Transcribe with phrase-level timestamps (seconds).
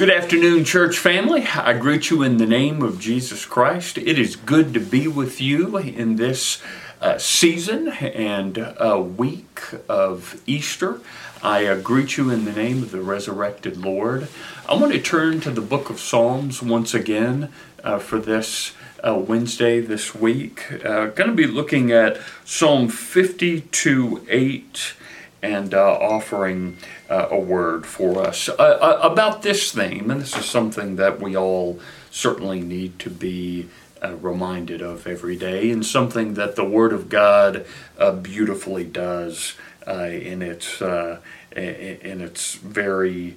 [0.00, 1.42] Good afternoon, church family.
[1.46, 3.98] I greet you in the name of Jesus Christ.
[3.98, 6.62] It is good to be with you in this
[7.02, 9.60] uh, season and uh, week
[9.90, 11.02] of Easter.
[11.42, 14.28] I uh, greet you in the name of the resurrected Lord.
[14.66, 17.52] I want to turn to the book of Psalms once again
[17.84, 18.72] uh, for this
[19.06, 20.82] uh, Wednesday this week.
[20.82, 24.94] Uh, going to be looking at Psalm 52 8
[25.42, 26.76] and uh, offering
[27.08, 30.10] uh, a word for us uh, uh, about this theme.
[30.10, 33.68] And this is something that we all certainly need to be
[34.02, 37.66] uh, reminded of every day, and something that the Word of God
[37.98, 39.54] uh, beautifully does
[39.86, 43.36] in its in its very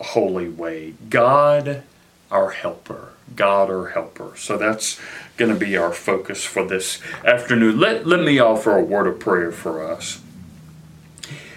[0.00, 0.94] holy way.
[1.08, 1.82] God,
[2.30, 3.14] our helper.
[3.34, 4.34] God our helper.
[4.36, 5.00] So that's
[5.36, 7.80] going to be our focus for this afternoon.
[7.80, 10.20] Let, let me offer a word of prayer for us.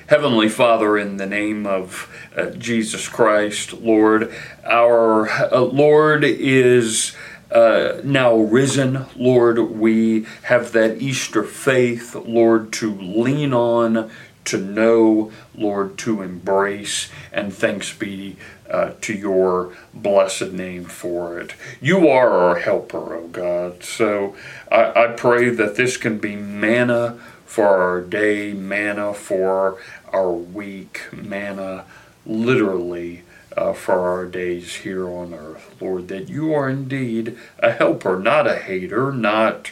[0.08, 7.14] Heavenly Father, in the name of uh, Jesus Christ, Lord, our uh, Lord is
[7.52, 9.06] uh, now risen.
[9.18, 14.10] Lord, we have that Easter faith, Lord, to lean on,
[14.46, 18.38] to know, Lord, to embrace, and thanks be
[18.70, 21.54] uh, to your blessed name for it.
[21.82, 23.84] You are our helper, O oh God.
[23.84, 24.38] So
[24.72, 29.80] I, I pray that this can be manna for our day, manna for
[30.14, 31.86] our week, manna
[32.26, 33.24] literally
[33.56, 35.76] uh, for our days here on earth.
[35.82, 39.72] Lord, that you are indeed a helper, not a hater, not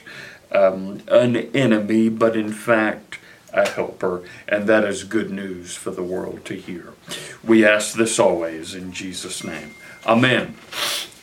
[0.51, 3.19] um, an enemy, but in fact
[3.53, 6.93] a helper, and that is good news for the world to hear.
[7.43, 9.75] We ask this always in Jesus' name.
[10.05, 10.55] Amen.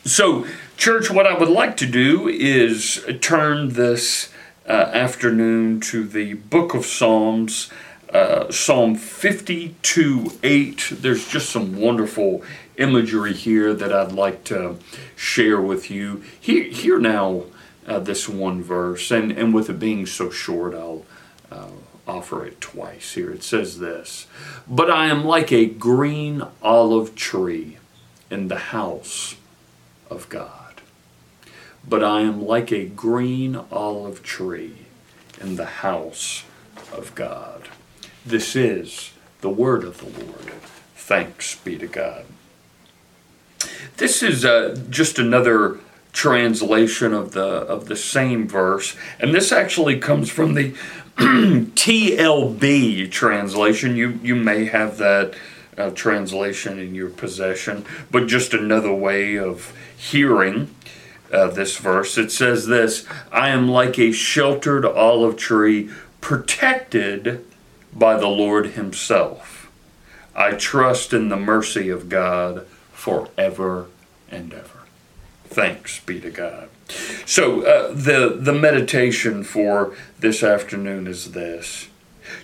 [0.05, 4.32] So, church, what I would like to do is turn this
[4.67, 7.69] uh, afternoon to the book of Psalms
[8.13, 10.93] uh, Psalm 52 8.
[10.99, 12.43] There's just some wonderful
[12.77, 14.77] imagery here that I'd like to
[15.15, 16.23] share with you.
[16.39, 17.45] Here, here now,
[17.87, 21.05] uh, this one verse, and, and with it being so short, I'll
[21.51, 21.69] uh,
[22.07, 23.31] offer it twice here.
[23.31, 24.27] It says this
[24.67, 27.77] But I am like a green olive tree
[28.29, 29.35] in the house
[30.09, 30.62] of God.
[31.87, 34.77] But I am like a green olive tree
[35.41, 36.43] in the house
[36.91, 37.67] of God.
[38.25, 39.11] This is
[39.41, 40.53] the word of the Lord.
[40.95, 42.25] Thanks be to God.
[43.97, 45.79] This is uh, just another
[46.13, 50.71] translation of the of the same verse, and this actually comes from the
[51.17, 53.95] TLB translation.
[53.95, 55.35] You you may have that
[55.77, 60.73] uh, translation in your possession, but just another way of hearing
[61.55, 62.17] this verse.
[62.17, 65.89] It says this: "I am like a sheltered olive tree,
[66.21, 67.43] protected."
[67.95, 69.71] by the Lord Himself.
[70.35, 73.87] I trust in the mercy of God forever
[74.29, 74.69] and ever.
[75.45, 76.69] Thanks be to God.
[77.25, 81.87] So, uh, the, the meditation for this afternoon is this.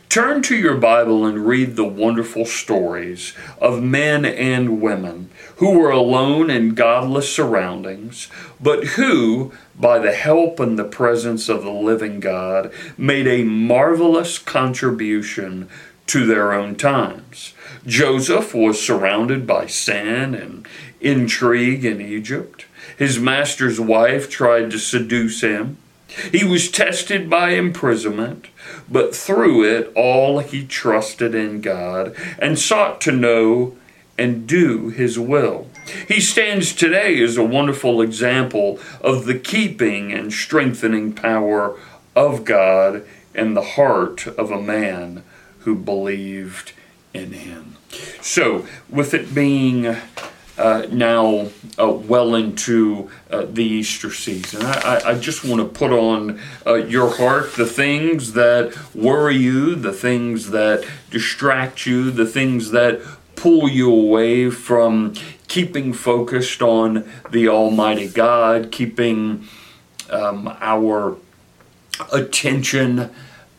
[0.10, 5.92] Turn to your Bible and read the wonderful stories of men and women who were
[5.92, 8.28] alone in godless surroundings,
[8.60, 14.40] but who, by the help and the presence of the living God, made a marvelous
[14.40, 15.70] contribution
[16.08, 17.54] to their own times.
[17.86, 20.68] Joseph was surrounded by sin and
[21.02, 22.66] intrigue in Egypt.
[22.98, 25.78] His master's wife tried to seduce him.
[26.32, 28.48] He was tested by imprisonment,
[28.90, 33.78] but through it all he trusted in God and sought to know
[34.18, 35.68] and do his will.
[36.08, 41.80] He stands today as a wonderful example of the keeping and strengthening power
[42.16, 45.24] of God in the heart of a man
[45.60, 46.74] who believed
[47.14, 47.78] in him.
[48.22, 49.96] So, with it being
[50.60, 51.48] uh, now
[51.80, 54.62] uh, well into uh, the Easter season.
[54.64, 59.76] I, I just want to put on uh, your heart the things that worry you,
[59.76, 63.02] the things that distract you, the things that
[63.36, 65.14] pull you away from
[65.48, 69.48] keeping focused on the Almighty God, keeping
[70.10, 71.16] um, our
[72.12, 73.10] attention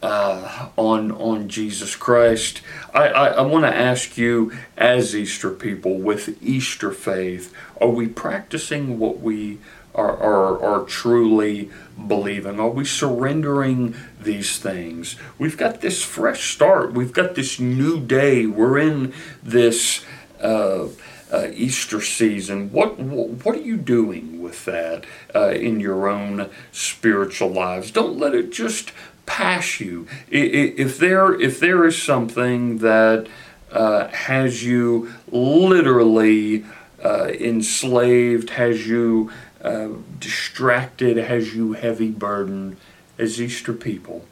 [0.02, 2.62] uh, on on Jesus Christ.
[2.94, 8.06] I, I, I want to ask you, as Easter people with Easter faith, are we
[8.08, 9.58] practicing what we
[9.94, 11.70] are, are, are truly
[12.06, 12.60] believing?
[12.60, 15.16] Are we surrendering these things?
[15.38, 16.92] We've got this fresh start.
[16.92, 18.46] We've got this new day.
[18.46, 19.12] We're in
[19.42, 20.04] this.
[20.40, 20.88] Uh,
[21.32, 22.72] uh, Easter season.
[22.72, 25.04] What, what, are you doing with that
[25.34, 27.90] uh, in your own spiritual lives?
[27.90, 28.92] Don't let it just
[29.30, 30.08] pass you.
[30.28, 33.28] If there if there is something that
[33.70, 36.64] uh, has you literally
[37.04, 39.30] uh, enslaved, has you
[39.62, 42.76] uh, distracted, has you heavy burden,
[43.18, 44.24] as Easter people,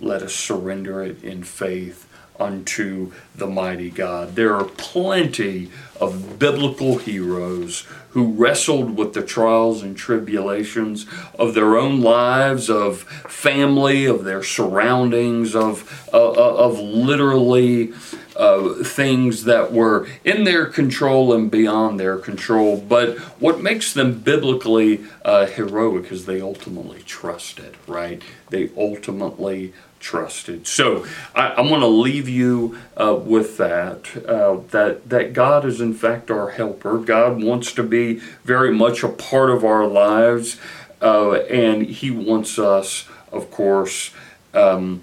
[0.00, 2.05] let us surrender it in faith
[2.40, 4.34] unto the mighty God.
[4.34, 11.06] There are plenty of biblical heroes who wrestled with the trials and tribulations
[11.38, 17.92] of their own lives, of family, of their surroundings, of, uh, uh of literally
[18.36, 22.78] uh, things that were in their control and beyond their control.
[22.78, 28.22] But what makes them biblically uh, heroic is they ultimately trusted, right?
[28.50, 30.66] They ultimately trusted.
[30.66, 34.24] So I, am going to leave you uh, with that.
[34.26, 36.98] Uh, that that God is in fact our helper.
[36.98, 38.14] God wants to be
[38.44, 40.60] very much a part of our lives,
[41.02, 44.10] uh, and He wants us, of course.
[44.54, 45.02] Um,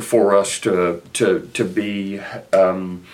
[0.00, 2.20] for us to to to be
[2.52, 3.04] um,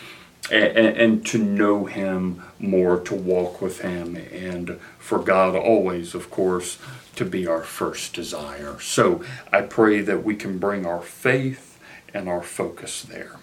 [0.51, 6.31] and, and, to know Him more, to walk with Him, and for God always, of
[6.31, 6.79] course,
[7.17, 8.79] to be our first desire.
[8.81, 11.79] So I pray that we can bring our faith
[12.15, 13.37] and our focus there.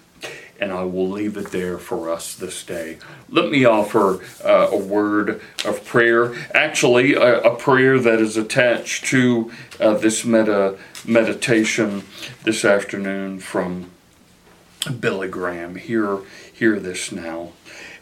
[0.60, 2.98] And I will leave it there for us this day.
[3.28, 6.34] Let me offer uh, a word of prayer.
[6.54, 12.04] Actually, a, a prayer that is attached to uh, this meta meditation
[12.44, 13.90] this afternoon from
[14.86, 15.76] Billy Graham.
[15.76, 16.20] Hear,
[16.52, 17.50] hear this now.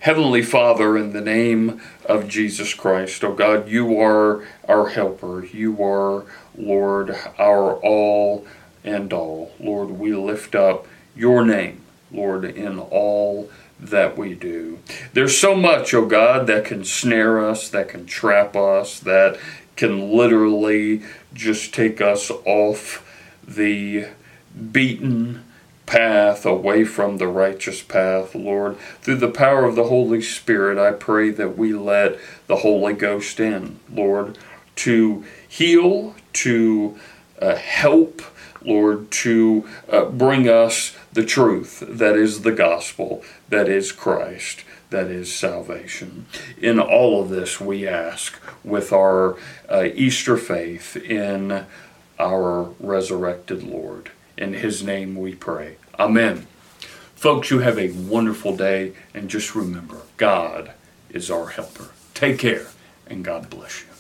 [0.01, 5.45] Heavenly Father, in the name of Jesus Christ, oh God, you are our helper.
[5.45, 6.25] You are,
[6.57, 8.47] Lord, our all
[8.83, 9.51] and all.
[9.59, 11.81] Lord, we lift up your name,
[12.11, 14.79] Lord, in all that we do.
[15.13, 19.37] There's so much, oh God, that can snare us, that can trap us, that
[19.75, 21.03] can literally
[21.33, 23.07] just take us off
[23.47, 24.07] the
[24.71, 25.43] beaten
[25.91, 28.77] path, away from the righteous path, Lord.
[29.01, 32.17] Through the power of the Holy Spirit, I pray that we let
[32.47, 34.37] the Holy Ghost in, Lord,
[34.77, 36.97] to heal, to
[37.41, 38.21] uh, help,
[38.63, 45.07] Lord, to uh, bring us the truth that is the gospel, that is Christ, that
[45.07, 46.25] is salvation.
[46.57, 49.35] In all of this, we ask with our
[49.69, 51.65] uh, Easter faith in
[52.17, 54.11] our resurrected Lord.
[54.41, 55.75] In his name we pray.
[55.99, 56.47] Amen.
[57.13, 60.71] Folks, you have a wonderful day, and just remember God
[61.11, 61.89] is our helper.
[62.15, 62.65] Take care,
[63.05, 63.90] and God bless you.